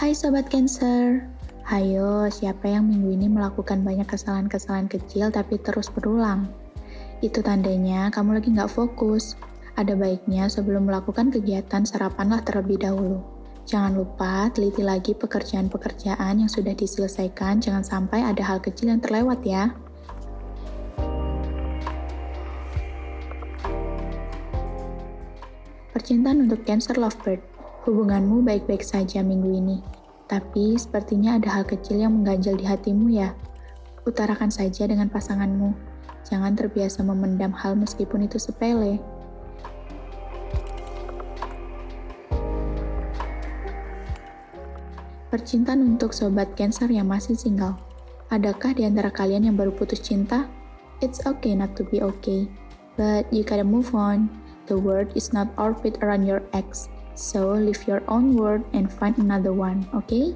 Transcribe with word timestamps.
Hai 0.00 0.16
Sobat 0.16 0.48
Cancer, 0.48 1.28
hayo 1.68 2.24
siapa 2.32 2.64
yang 2.64 2.88
minggu 2.88 3.20
ini 3.20 3.28
melakukan 3.28 3.84
banyak 3.84 4.08
kesalahan-kesalahan 4.08 4.88
kecil 4.88 5.28
tapi 5.28 5.60
terus 5.60 5.92
berulang? 5.92 6.48
Itu 7.20 7.44
tandanya 7.44 8.08
kamu 8.08 8.40
lagi 8.40 8.48
nggak 8.48 8.72
fokus. 8.72 9.36
Ada 9.76 9.92
baiknya 10.00 10.48
sebelum 10.48 10.88
melakukan 10.88 11.28
kegiatan 11.28 11.84
sarapanlah 11.84 12.40
terlebih 12.48 12.80
dahulu. 12.80 13.20
Jangan 13.68 13.92
lupa 13.92 14.48
teliti 14.56 14.80
lagi 14.80 15.12
pekerjaan-pekerjaan 15.12 16.40
yang 16.40 16.48
sudah 16.48 16.72
diselesaikan, 16.72 17.60
jangan 17.60 17.84
sampai 17.84 18.24
ada 18.24 18.40
hal 18.40 18.56
kecil 18.64 18.88
yang 18.96 19.04
terlewat 19.04 19.44
ya. 19.44 19.68
Percintaan 25.92 26.48
untuk 26.48 26.64
Cancer 26.64 26.96
Lovebird. 26.96 27.59
Hubunganmu 27.80 28.44
baik-baik 28.44 28.84
saja 28.84 29.24
minggu 29.24 29.56
ini. 29.56 29.80
Tapi 30.28 30.76
sepertinya 30.76 31.40
ada 31.40 31.48
hal 31.48 31.64
kecil 31.64 32.04
yang 32.04 32.12
mengganjal 32.12 32.52
di 32.60 32.68
hatimu 32.68 33.08
ya. 33.08 33.32
Utarakan 34.04 34.52
saja 34.52 34.84
dengan 34.84 35.08
pasanganmu. 35.08 35.72
Jangan 36.28 36.52
terbiasa 36.60 37.00
memendam 37.00 37.56
hal 37.56 37.80
meskipun 37.80 38.28
itu 38.28 38.36
sepele. 38.36 39.00
Percintaan 45.32 45.80
untuk 45.96 46.12
sobat 46.12 46.52
Cancer 46.60 46.92
yang 46.92 47.08
masih 47.08 47.32
single. 47.32 47.80
Adakah 48.28 48.76
di 48.76 48.84
antara 48.84 49.08
kalian 49.08 49.48
yang 49.48 49.56
baru 49.56 49.72
putus 49.72 50.04
cinta? 50.04 50.44
It's 51.00 51.24
okay 51.24 51.56
not 51.56 51.72
to 51.80 51.88
be 51.88 52.04
okay, 52.04 52.44
but 53.00 53.24
you 53.32 53.40
gotta 53.40 53.64
move 53.64 53.96
on. 53.96 54.28
The 54.68 54.76
world 54.76 55.16
is 55.16 55.32
not 55.32 55.48
orbit 55.56 55.96
around 56.04 56.28
your 56.28 56.44
ex, 56.52 56.92
so 57.20 57.52
leave 57.52 57.86
your 57.86 58.02
own 58.08 58.34
word 58.34 58.64
and 58.72 58.90
find 58.90 59.16
another 59.18 59.52
one, 59.52 59.88
okay? 59.94 60.34